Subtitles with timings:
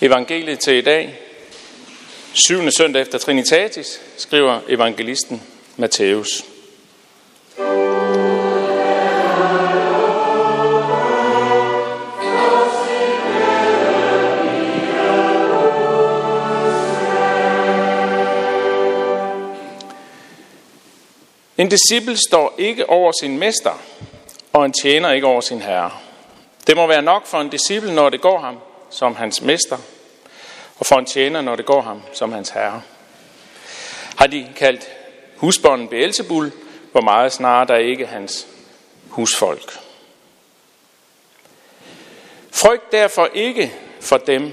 [0.00, 1.18] Evangeliet til i dag,
[2.32, 2.70] 7.
[2.70, 5.42] søndag efter Trinitatis, skriver evangelisten
[5.76, 6.44] Matthæus.
[21.56, 23.82] En disciple står ikke over sin mester,
[24.52, 25.90] og en tjener ikke over sin herre.
[26.66, 28.58] Det må være nok for en disciple, når det går ham
[28.90, 29.78] som hans mester,
[30.78, 32.82] og for en tjener, når det går ham som hans herre.
[34.16, 34.88] Har de kaldt
[35.36, 36.52] husbonden Beelzebul,
[36.92, 38.46] hvor meget snarere der ikke hans
[39.08, 39.78] husfolk.
[42.52, 44.52] Frygt derfor ikke for dem,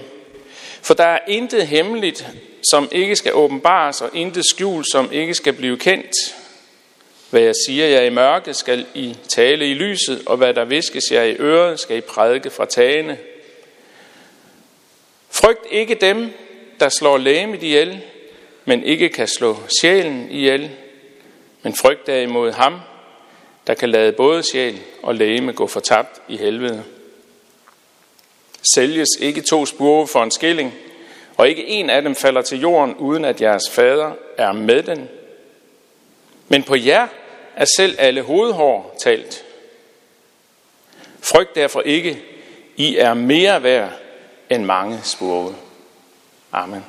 [0.82, 2.28] for der er intet hemmeligt,
[2.72, 6.36] som ikke skal åbenbares, og intet skjult, som ikke skal blive kendt.
[7.30, 11.04] Hvad jeg siger jer i mørke, skal I tale i lyset, og hvad der viskes
[11.12, 13.18] jer i øret, skal I prædike fra tagene.
[15.36, 16.34] Frygt ikke dem,
[16.80, 18.02] der slår lægemet ihjel,
[18.66, 20.72] men ikke kan slå sjælen ihjel,
[21.64, 22.80] men frygt derimod ham,
[23.68, 26.84] der kan lade både sjæl og lægeme gå fortabt i helvede.
[28.76, 30.74] Sælges ikke to spurve for en skilling,
[31.38, 35.10] og ikke en af dem falder til jorden, uden at jeres fader er med den.
[36.48, 37.08] Men på jer
[37.56, 39.46] er selv alle hovedhår talt.
[41.22, 42.24] Frygt derfor ikke,
[42.76, 44.05] I er mere værd
[44.50, 45.56] end mange spurve.
[46.52, 46.86] Amen.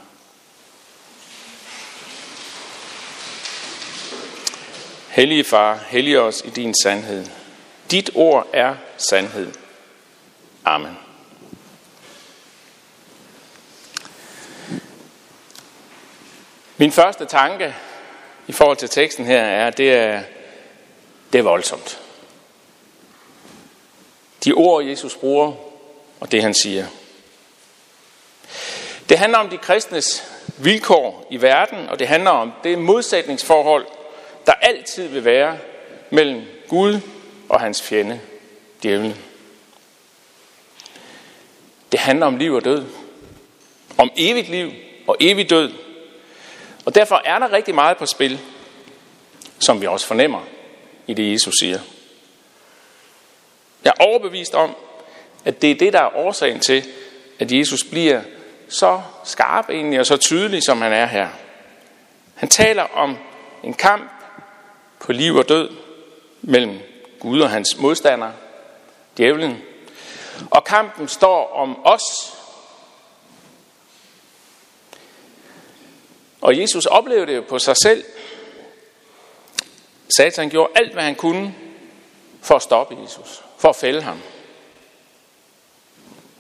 [5.09, 7.27] Hellige far, hellig os i din sandhed.
[7.91, 9.53] Dit ord er sandhed.
[10.65, 10.99] Amen.
[16.77, 17.75] Min første tanke
[18.47, 20.23] i forhold til teksten her er, at det er,
[21.33, 22.01] det er voldsomt.
[24.45, 25.53] De ord, Jesus bruger,
[26.21, 26.87] og det han siger.
[29.09, 33.87] Det handler om de kristnes vilkår i verden, og det handler om det modsætningsforhold,
[34.47, 35.59] der altid vil være
[36.11, 37.01] mellem Gud
[37.49, 38.21] og hans fjende,
[38.83, 39.17] djævlen.
[41.93, 42.85] Det handler om liv og død.
[43.99, 44.73] Om evigt liv
[45.07, 45.73] og evig død.
[46.85, 48.41] Og derfor er der rigtig meget på spil,
[49.59, 50.47] som vi også fornemmer
[51.07, 51.79] i det, Jesus siger.
[53.85, 54.77] Jeg er overbevist om,
[55.45, 56.85] at det er det, der er årsagen til,
[57.39, 58.23] at Jesus bliver
[58.69, 61.29] så skarp egentlig og så tydelig, som han er her.
[62.35, 63.17] Han taler om
[63.63, 64.11] en kamp
[65.01, 65.71] på liv og død
[66.43, 66.79] mellem
[67.21, 68.33] Gud og hans modstander,
[69.17, 69.63] djævlen.
[70.51, 72.03] Og kampen står om os.
[76.41, 78.05] Og Jesus oplevede det jo på sig selv.
[80.17, 81.55] Satan gjorde alt, hvad han kunne
[82.43, 84.23] for at stoppe Jesus, for at fælde ham.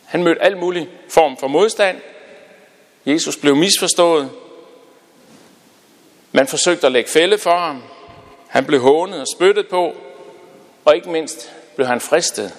[0.04, 2.00] Han mødte al mulig form for modstand.
[3.06, 4.30] Jesus blev misforstået.
[6.32, 7.82] Man forsøgte at lægge fælde for ham.
[8.48, 9.96] Han blev hånet og spyttet på,
[10.84, 12.54] og ikke mindst blev han fristet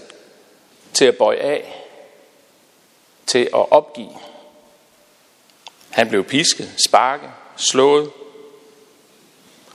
[0.94, 1.84] til at bøje af,
[3.26, 4.18] til at opgive.
[5.90, 8.12] Han blev pisket, sparket, slået,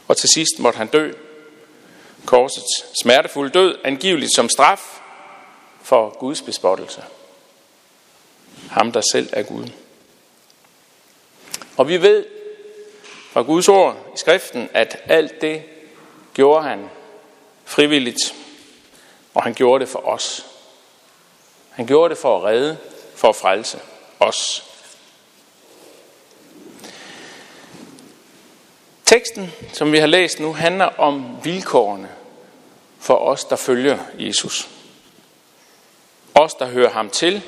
[0.09, 1.13] og til sidst måtte han dø.
[2.25, 5.01] Korsets smertefulde død, angiveligt som straf
[5.83, 7.03] for Guds bespottelse.
[8.71, 9.69] Ham, der selv er Gud.
[11.77, 12.27] Og vi ved
[13.33, 15.63] fra Guds ord i skriften, at alt det
[16.35, 16.91] gjorde han
[17.65, 18.35] frivilligt,
[19.35, 20.47] og han gjorde det for os.
[21.71, 22.79] Han gjorde det for at redde,
[23.15, 23.81] for at frelse
[24.21, 24.65] os.
[29.05, 32.09] Teksten, som vi har læst nu, handler om vilkårene
[32.99, 34.69] for os, der følger Jesus.
[36.35, 37.43] Os, der hører ham til,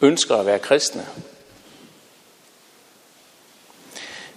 [0.00, 1.06] ønsker at være kristne.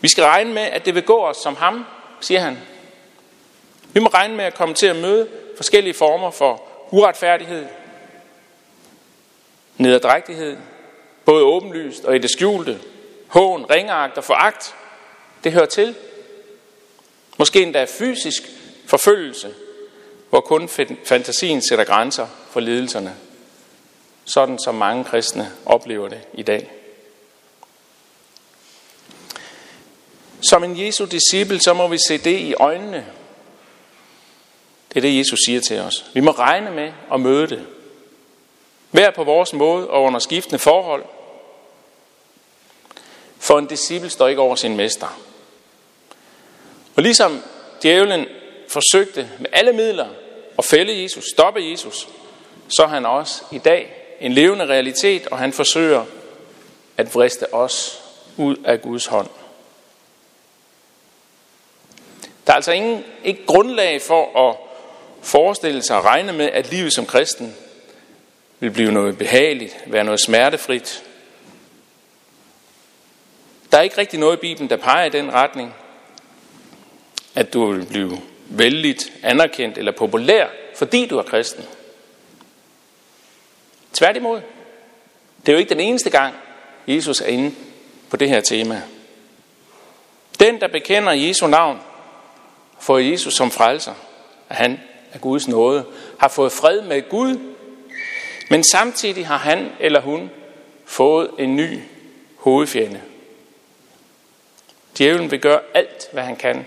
[0.01, 1.85] Vi skal regne med, at det vil gå os som ham,
[2.21, 2.57] siger han,
[3.93, 7.65] vi må regne med at komme til at møde forskellige former for uretfærdighed,
[9.77, 10.57] nederdrægtighed,
[11.25, 12.79] både åbenlyst og i det skjulte,
[13.27, 14.75] hån, ringeagt og foragt.
[15.43, 15.95] Det hører til.
[17.37, 18.43] Måske endda fysisk
[18.87, 19.53] forfølgelse,
[20.29, 20.69] hvor kun
[21.05, 23.15] fantasien sætter grænser for lidelserne.
[24.25, 26.71] Sådan som mange kristne oplever det i dag.
[30.41, 33.05] Som en Jesu disciple, så må vi se det i øjnene,
[34.89, 36.05] det er det, Jesus siger til os.
[36.13, 37.67] Vi må regne med at møde det.
[38.91, 41.05] Hver på vores måde og under skiftende forhold.
[43.39, 45.19] For en disciple står ikke over sin mester.
[46.95, 47.43] Og ligesom
[47.83, 48.25] djævlen
[48.67, 50.07] forsøgte med alle midler
[50.57, 52.07] at fælde Jesus, stoppe Jesus,
[52.69, 56.05] så er han også i dag en levende realitet, og han forsøger
[56.97, 58.01] at vriste os
[58.37, 59.29] ud af Guds hånd.
[62.47, 64.55] Der er altså ingen, ikke grundlag for at
[65.21, 67.55] forestille sig og regne med, at livet som kristen
[68.59, 71.03] vil blive noget behageligt, være noget smertefrit.
[73.71, 75.75] Der er ikke rigtig noget i Bibelen, der peger i den retning,
[77.35, 81.65] at du vil blive vældigt, anerkendt eller populær, fordi du er kristen.
[83.93, 84.41] Tværtimod.
[85.39, 86.35] Det er jo ikke den eneste gang,
[86.87, 87.55] Jesus er inde
[88.09, 88.81] på det her tema.
[90.39, 91.79] Den, der bekender Jesu navn,
[92.79, 93.93] fået Jesus som frelser,
[94.49, 94.79] at han
[95.13, 95.85] er Guds nåde,
[96.19, 97.39] har fået fred med Gud,
[98.49, 100.31] men samtidig har han eller hun
[100.85, 101.79] fået en ny
[102.37, 103.01] hovedfjende.
[104.97, 106.65] Djævlen vil gøre alt, hvad han kan,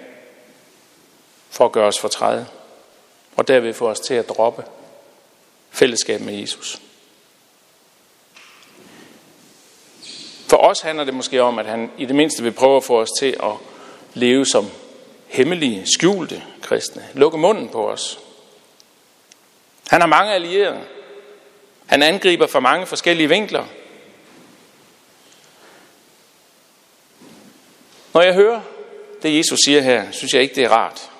[1.50, 2.46] for at gøre os fortræde,
[3.36, 4.64] og derved få os til at droppe
[5.70, 6.80] fællesskab med Jesus.
[10.46, 13.00] For os handler det måske om, at han i det mindste vil prøve at få
[13.00, 13.52] os til at
[14.14, 14.66] leve som
[15.30, 17.08] hemmelige, skjulte kristne.
[17.14, 18.18] Lukke munden på os.
[19.90, 20.80] Han har mange allierede.
[21.86, 23.64] Han angriber fra mange forskellige vinkler.
[28.14, 28.60] Når jeg hører
[29.22, 31.10] det, Jesus siger her, synes jeg ikke, det er rart.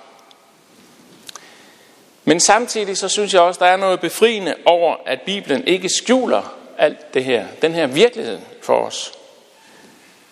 [2.25, 6.57] Men samtidig så synes jeg også, der er noget befriende over, at Bibelen ikke skjuler
[6.79, 9.13] alt det her, den her virkelighed for os.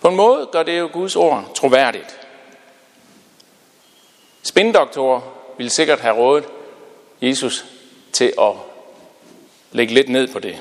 [0.00, 2.18] På en måde gør det jo Guds ord troværdigt.
[4.43, 5.20] Spindoktorer
[5.56, 6.44] ville sikkert have rådet
[7.23, 7.64] Jesus
[8.12, 8.52] til at
[9.73, 10.58] lægge lidt ned på det.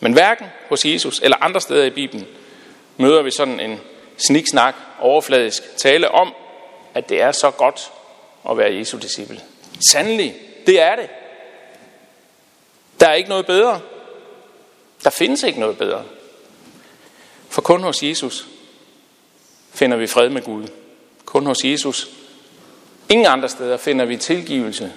[0.00, 2.26] Men hverken hos Jesus eller andre steder i Bibelen
[2.96, 3.80] møder vi sådan en
[4.16, 6.34] sniksnak, overfladisk tale om,
[6.94, 7.92] at det er så godt
[8.50, 9.40] at være Jesu disciple.
[9.92, 10.34] Sandelig,
[10.66, 11.08] det er det.
[13.00, 13.80] Der er ikke noget bedre.
[15.04, 16.04] Der findes ikke noget bedre.
[17.48, 18.46] For kun hos Jesus
[19.70, 20.68] finder vi fred med Gud.
[21.28, 22.10] Kun hos Jesus.
[23.08, 24.92] Ingen andre steder finder vi tilgivelse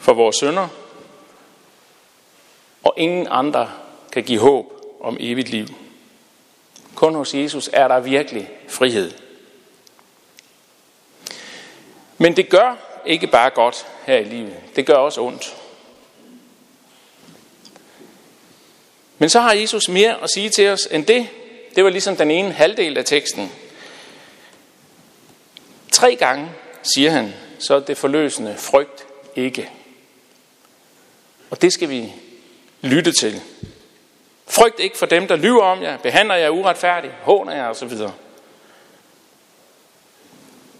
[0.00, 0.68] for vores sønder.
[2.82, 3.70] Og ingen andre
[4.12, 5.66] kan give håb om evigt liv.
[6.94, 9.12] Kun hos Jesus er der virkelig frihed.
[12.18, 12.76] Men det gør
[13.06, 14.56] ikke bare godt her i livet.
[14.76, 15.56] Det gør også ondt.
[19.18, 21.28] Men så har Jesus mere at sige til os end det.
[21.76, 23.52] Det var ligesom den ene halvdel af teksten.
[26.02, 26.50] Tre gange
[26.82, 29.06] siger han, så er det forløsende frygt
[29.36, 29.70] ikke.
[31.50, 32.12] Og det skal vi
[32.80, 33.42] lytte til.
[34.46, 37.90] Frygt ikke for dem, der lyver om jer, behandler jer uretfærdigt, håner jer osv.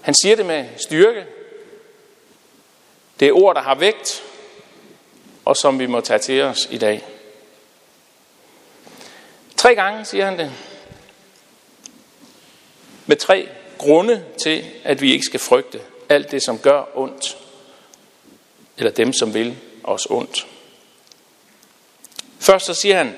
[0.01, 1.27] Han siger det med styrke.
[3.21, 4.23] Det er ord, der har vægt,
[5.45, 7.05] og som vi må tage til os i dag.
[9.57, 10.53] Tre gange siger han det.
[13.07, 13.49] Med tre
[13.83, 17.39] grunde til, at vi ikke skal frygte alt det, som gør ondt,
[18.79, 20.47] eller dem, som vil os ondt.
[22.39, 23.17] Først så siger han,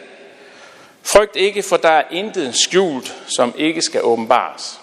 [1.03, 4.81] frygt ikke, for der er intet skjult, som ikke skal åbenbares.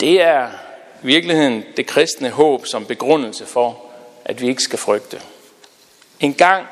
[0.00, 0.50] Det er
[1.02, 3.90] i virkeligheden det kristne håb som begrundelse for,
[4.24, 5.22] at vi ikke skal frygte.
[6.20, 6.66] En gang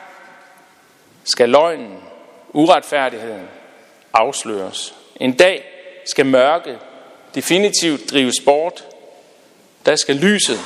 [1.25, 1.99] skal løgnen,
[2.49, 3.49] uretfærdigheden
[4.13, 4.95] afsløres.
[5.21, 5.65] En dag
[6.05, 6.79] skal mørke
[7.35, 8.85] definitivt drives bort.
[9.87, 10.61] Der skal lyset,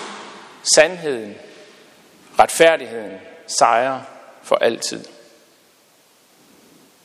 [0.75, 1.35] sandheden,
[2.39, 3.13] retfærdigheden
[3.47, 4.05] sejre
[4.43, 5.05] for altid.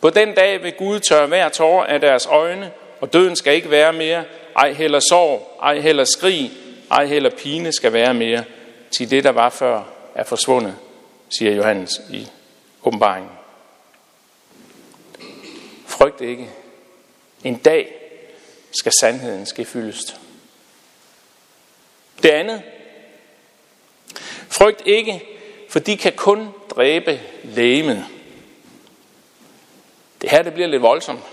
[0.01, 3.71] På den dag vil Gud tørre hver tårer af deres øjne, og døden skal ikke
[3.71, 4.23] være mere.
[4.55, 6.51] Ej heller sorg, ej heller skrig,
[6.91, 8.43] ej heller pine skal være mere.
[8.91, 9.83] Til det, der var før,
[10.15, 10.75] er forsvundet,
[11.29, 12.27] siger Johannes i
[12.83, 13.31] åbenbaringen.
[15.87, 16.49] Frygt ikke.
[17.43, 17.95] En dag
[18.71, 20.19] skal sandheden ske fyldest.
[22.23, 22.61] Det andet.
[24.49, 25.23] Frygt ikke,
[25.69, 28.05] for de kan kun dræbe lægemet.
[30.21, 31.23] Det her det bliver lidt voldsomt.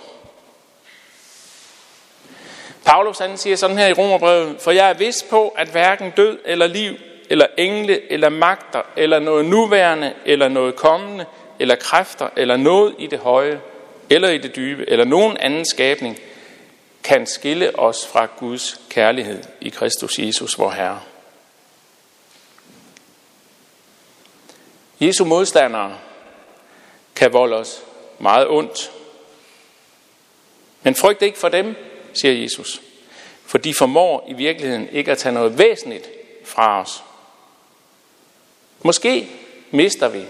[2.84, 6.38] Paulus han siger sådan her i Romerbrevet, for jeg er vidst på, at hverken død
[6.44, 6.94] eller liv,
[7.30, 11.26] eller engle, eller magter, eller noget nuværende, eller noget kommende,
[11.58, 13.60] eller kræfter, eller noget i det høje,
[14.10, 16.18] eller i det dybe, eller nogen anden skabning,
[17.04, 21.00] kan skille os fra Guds kærlighed i Kristus Jesus, vor Herre.
[25.00, 25.98] Jesu modstandere
[27.16, 27.82] kan volde os
[28.18, 28.90] meget ondt.
[30.82, 31.74] Men frygt ikke for dem,
[32.14, 32.82] siger Jesus.
[33.46, 36.08] For de formår i virkeligheden ikke at tage noget væsentligt
[36.44, 37.02] fra os.
[38.82, 39.28] Måske
[39.70, 40.24] mister vi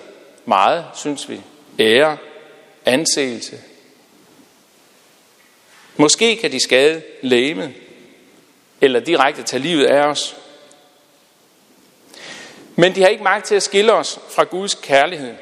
[0.45, 1.41] meget, synes vi,
[1.79, 2.17] ære,
[2.87, 3.61] anseelse.
[5.97, 7.75] Måske kan de skade lægemet,
[8.81, 10.37] eller direkte tage livet af os.
[12.77, 15.35] Men de har ikke magt til at skille os fra Guds kærlighed,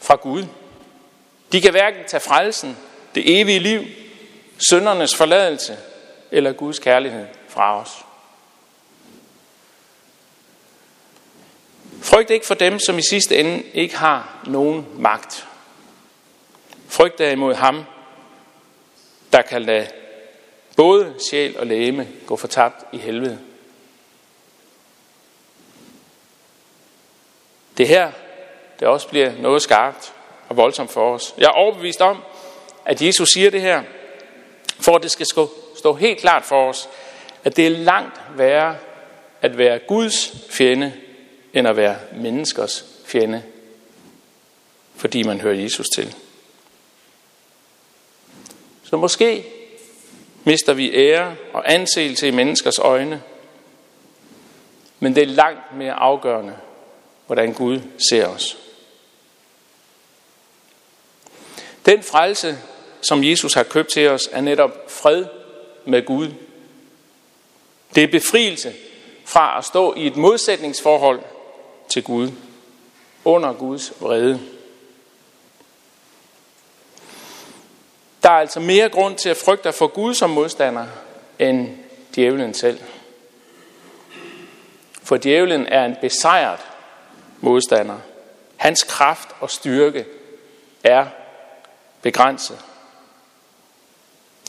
[0.00, 0.44] fra Gud.
[1.52, 2.76] De kan hverken tage frelsen,
[3.14, 3.84] det evige liv,
[4.70, 5.78] søndernes forladelse
[6.30, 7.90] eller Guds kærlighed fra os.
[12.02, 15.46] Frygt ikke for dem, som i sidste ende ikke har nogen magt.
[16.90, 17.84] Frygt derimod ham,
[19.32, 19.88] der kan lade
[20.76, 23.38] både sjæl og læme gå fortabt i helvede.
[27.78, 28.12] Det her,
[28.80, 30.12] det også bliver noget skarpt
[30.48, 31.34] og voldsomt for os.
[31.38, 32.22] Jeg er overbevist om,
[32.84, 33.82] at Jesus siger det her,
[34.80, 35.26] for at det skal
[35.76, 36.88] stå helt klart for os,
[37.44, 38.76] at det er langt værre
[39.42, 40.92] at være Guds fjende,
[41.52, 43.42] end at være menneskers fjende,
[44.96, 46.14] fordi man hører Jesus til.
[48.90, 49.46] Så måske
[50.44, 53.22] mister vi ære og anseelse i menneskers øjne,
[55.00, 56.56] men det er langt mere afgørende,
[57.26, 57.80] hvordan Gud
[58.10, 58.58] ser os.
[61.86, 62.58] Den frelse,
[63.02, 65.24] som Jesus har købt til os, er netop fred
[65.84, 66.28] med Gud.
[67.94, 68.74] Det er befrielse
[69.24, 71.20] fra at stå i et modsætningsforhold
[71.88, 72.30] til Gud,
[73.24, 74.40] under Guds vrede.
[78.22, 80.86] Der er altså mere grund til at frygte for Gud som modstander,
[81.38, 81.78] end
[82.14, 82.80] djævlen selv.
[85.02, 86.60] For djævlen er en besejret
[87.40, 87.98] modstander.
[88.56, 90.06] Hans kraft og styrke
[90.84, 91.06] er
[92.02, 92.58] begrænset.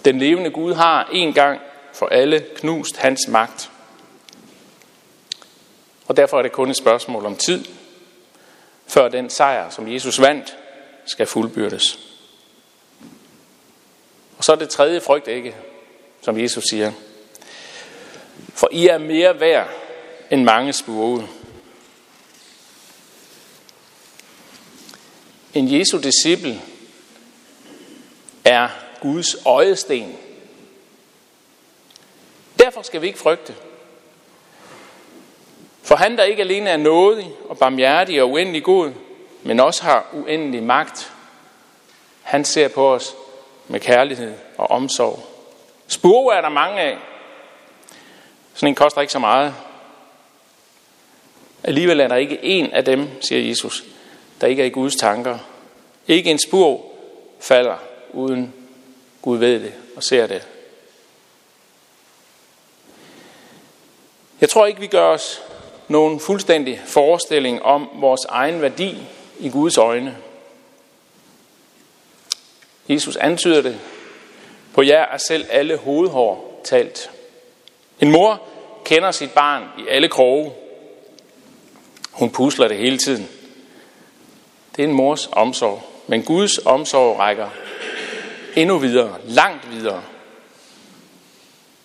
[0.06, 1.60] Den levende Gud har en gang
[1.94, 3.72] for alle knust hans magt.
[6.08, 7.66] Og derfor er det kun et spørgsmål om tid,
[8.88, 10.58] før den sejr, som Jesus vandt,
[11.06, 12.11] skal fuldbyrdes.
[14.42, 15.56] Og så er det tredje frygt ikke,
[16.22, 16.92] som Jesus siger.
[18.54, 19.70] For I er mere værd
[20.32, 21.28] end mange spurve.
[25.54, 26.62] En Jesu disciple
[28.46, 28.70] er
[29.02, 30.16] Guds øjesten.
[32.60, 33.56] Derfor skal vi ikke frygte.
[35.84, 38.92] For han, der ikke alene er nådig og barmhjertig og uendelig god,
[39.44, 41.14] men også har uendelig magt,
[42.22, 43.16] han ser på os
[43.68, 45.20] med kærlighed og omsorg.
[45.88, 46.98] Spurve er der mange af.
[48.54, 49.56] Sådan en koster ikke så meget.
[51.64, 53.84] Alligevel er der ikke en af dem, siger Jesus,
[54.42, 55.38] der ikke er i Guds tanker.
[56.08, 56.82] Ikke en spurv
[57.40, 57.78] falder,
[58.10, 58.54] uden
[59.22, 60.48] Gud ved det og ser det.
[64.42, 65.42] Jeg tror ikke, vi gør os
[65.88, 68.98] nogen fuldstændig forestilling om vores egen værdi
[69.40, 70.18] i Guds øjne.
[72.92, 73.80] Jesus antyder det.
[74.74, 77.12] På jer er selv alle hovedhår talt.
[78.00, 78.42] En mor
[78.86, 80.52] kender sit barn i alle kroge.
[82.12, 83.28] Hun pusler det hele tiden.
[84.76, 85.84] Det er en mors omsorg.
[86.08, 87.50] Men Guds omsorg rækker
[88.56, 90.04] endnu videre, langt videre.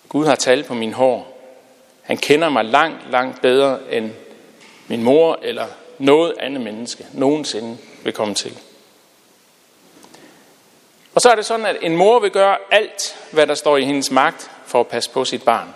[0.09, 1.39] Gud har tal på min hår.
[2.01, 4.11] Han kender mig langt, langt bedre end
[4.87, 8.57] min mor eller noget andet menneske nogensinde vil komme til.
[11.17, 13.83] Og så er det sådan, at en mor vil gøre alt, hvad der står i
[13.83, 15.73] hendes magt for at passe på sit barn.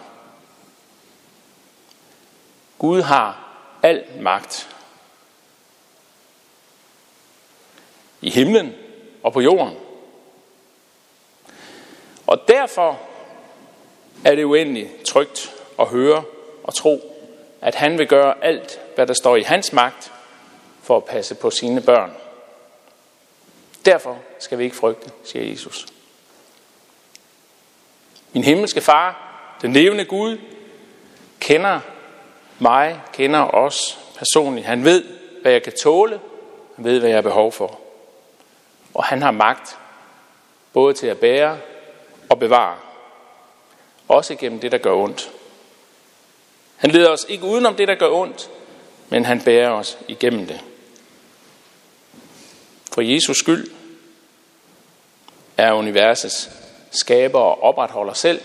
[2.80, 4.70] Gud har al magt.
[8.22, 8.74] I himlen
[9.24, 9.78] og på jorden.
[12.28, 13.00] Og derfor
[14.26, 16.24] er det uendeligt trygt at høre
[16.64, 17.16] og tro,
[17.62, 20.12] at han vil gøre alt, hvad der står i hans magt,
[20.84, 22.12] for at passe på sine børn.
[23.86, 25.88] Derfor skal vi ikke frygte, siger Jesus.
[28.34, 29.28] Min himmelske far,
[29.62, 30.38] den levende Gud,
[31.40, 31.80] kender
[32.60, 34.66] mig, kender os personligt.
[34.66, 35.04] Han ved,
[35.42, 36.20] hvad jeg kan tåle,
[36.76, 37.80] han ved, hvad jeg har behov for.
[38.94, 39.78] Og han har magt
[40.74, 41.58] både til at bære
[42.30, 42.78] og bevare.
[44.08, 45.32] Også gennem det, der gør ondt.
[46.76, 48.50] Han leder os ikke udenom det, der gør ondt,
[49.10, 50.62] men han bærer os igennem det.
[52.94, 53.72] For Jesus skyld
[55.58, 56.50] er universets
[56.92, 58.42] skaber og opretholder selv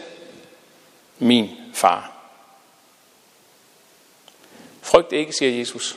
[1.18, 2.12] min far.
[4.82, 5.96] Frygt ikke, siger Jesus.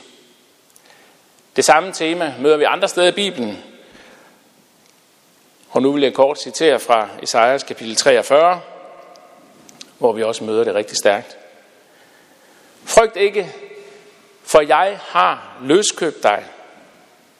[1.56, 3.62] Det samme tema møder vi andre steder i Bibelen.
[5.70, 8.60] Og nu vil jeg kort citere fra Esajas kapitel 43,
[9.98, 11.36] hvor vi også møder det rigtig stærkt.
[12.84, 13.52] Frygt ikke,
[14.42, 16.44] for jeg har løskøbt dig.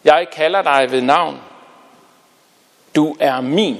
[0.04, 1.40] Jeg kalder dig ved navn.
[2.94, 3.76] Du er min.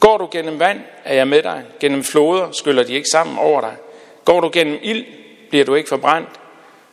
[0.00, 1.64] Går du gennem vand, er jeg med dig.
[1.80, 3.76] Gennem floder skyller de ikke sammen over dig.
[4.24, 5.04] Går du gennem ild,
[5.48, 6.28] bliver du ikke forbrændt.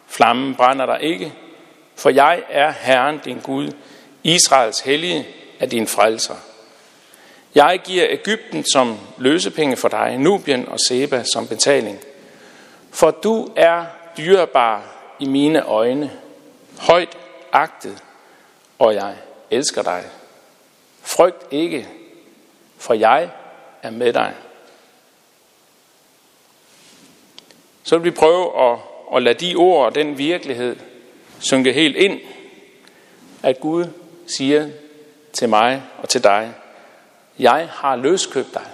[0.07, 1.33] Flammen brænder dig ikke.
[1.95, 3.71] For jeg er Herren din Gud.
[4.24, 5.27] Israels hellige
[5.59, 6.36] er din frelser.
[7.55, 12.00] Jeg giver Ægypten som løsepenge for dig, Nubien og Seba som betaling.
[12.91, 13.86] For du er
[14.17, 14.83] dyrebar
[15.19, 16.12] i mine øjne,
[16.79, 17.17] højt
[17.51, 18.03] agtet,
[18.79, 19.15] og jeg
[19.51, 20.03] elsker dig.
[21.01, 21.88] Frygt ikke,
[22.77, 23.29] for jeg
[23.83, 24.36] er med dig.
[27.83, 28.79] Så vil vi prøve at,
[29.15, 30.75] at lade de ord og den virkelighed
[31.39, 32.19] synke helt ind,
[33.43, 33.86] at Gud
[34.38, 34.69] siger
[35.33, 36.53] til mig og til dig,
[37.39, 38.67] jeg har løskøbt dig.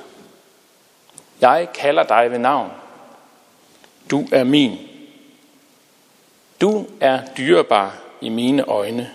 [1.42, 2.72] Jeg kalder dig ved navn.
[4.12, 4.78] Du er min.
[6.62, 9.12] Du er dyrebar i mine øjne.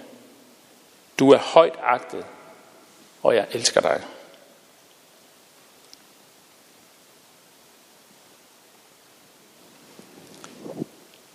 [1.19, 2.25] Du er højt agtet,
[3.23, 4.03] og jeg elsker dig.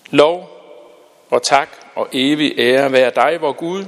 [0.09, 0.49] Lov
[1.29, 3.85] og tak og evig ære være dig, vor Gud,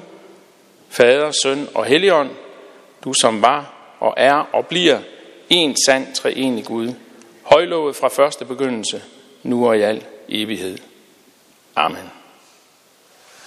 [0.90, 2.30] Fader, Søn og Helligånd,
[3.04, 5.00] du som var og er og bliver
[5.50, 6.94] en sand treenig Gud,
[7.44, 9.04] højlovet fra første begyndelse,
[9.44, 10.78] nu og i al evighed.
[11.78, 12.17] Amen.